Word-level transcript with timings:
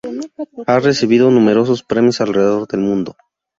Ha 0.65 0.79
recibido 0.79 1.29
numerosos 1.29 1.83
premios 1.83 2.21
alrededor 2.21 2.67
del 2.67 2.79
mundo. 2.79 3.15